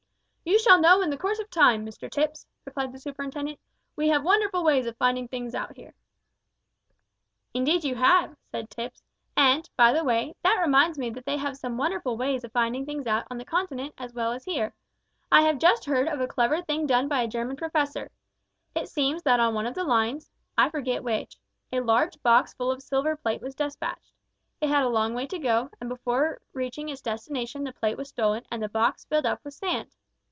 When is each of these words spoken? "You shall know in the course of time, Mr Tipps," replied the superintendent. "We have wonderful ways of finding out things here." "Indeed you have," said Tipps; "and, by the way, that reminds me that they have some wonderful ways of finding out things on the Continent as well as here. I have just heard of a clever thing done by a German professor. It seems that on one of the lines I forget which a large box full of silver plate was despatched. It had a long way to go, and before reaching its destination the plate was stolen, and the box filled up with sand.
"You 0.43 0.57
shall 0.57 0.81
know 0.81 1.01
in 1.01 1.11
the 1.11 1.19
course 1.19 1.37
of 1.39 1.49
time, 1.49 1.85
Mr 1.85 2.09
Tipps," 2.09 2.47
replied 2.65 2.91
the 2.91 2.99
superintendent. 2.99 3.59
"We 3.95 4.09
have 4.09 4.23
wonderful 4.23 4.63
ways 4.63 4.85
of 4.87 4.97
finding 4.97 5.25
out 5.25 5.29
things 5.29 5.55
here." 5.75 5.93
"Indeed 7.53 7.83
you 7.83 7.95
have," 7.95 8.35
said 8.51 8.69
Tipps; 8.69 9.03
"and, 9.37 9.69
by 9.77 9.93
the 9.93 10.03
way, 10.03 10.35
that 10.43 10.59
reminds 10.59 10.97
me 10.97 11.11
that 11.11 11.25
they 11.25 11.37
have 11.37 11.55
some 11.57 11.77
wonderful 11.77 12.17
ways 12.17 12.43
of 12.43 12.51
finding 12.51 12.81
out 12.81 12.85
things 12.87 13.07
on 13.29 13.37
the 13.37 13.45
Continent 13.45 13.93
as 13.99 14.13
well 14.13 14.33
as 14.33 14.43
here. 14.43 14.73
I 15.31 15.41
have 15.43 15.59
just 15.59 15.85
heard 15.85 16.07
of 16.09 16.19
a 16.19 16.27
clever 16.27 16.61
thing 16.63 16.87
done 16.87 17.07
by 17.07 17.21
a 17.21 17.27
German 17.27 17.55
professor. 17.55 18.11
It 18.75 18.89
seems 18.89 19.21
that 19.21 19.39
on 19.39 19.53
one 19.53 19.67
of 19.67 19.75
the 19.75 19.85
lines 19.85 20.31
I 20.57 20.69
forget 20.69 21.03
which 21.03 21.37
a 21.71 21.79
large 21.81 22.21
box 22.23 22.51
full 22.55 22.71
of 22.71 22.81
silver 22.81 23.15
plate 23.15 23.41
was 23.41 23.55
despatched. 23.55 24.11
It 24.59 24.69
had 24.69 24.83
a 24.83 24.89
long 24.89 25.13
way 25.13 25.27
to 25.27 25.37
go, 25.39 25.69
and 25.79 25.87
before 25.87 26.41
reaching 26.51 26.89
its 26.89 26.99
destination 26.99 27.63
the 27.63 27.71
plate 27.71 27.95
was 27.95 28.09
stolen, 28.09 28.43
and 28.51 28.61
the 28.61 28.69
box 28.69 29.05
filled 29.05 29.27
up 29.27 29.39
with 29.45 29.53
sand. 29.53 29.91